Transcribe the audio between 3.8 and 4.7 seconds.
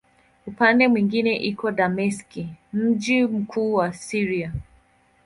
Syria.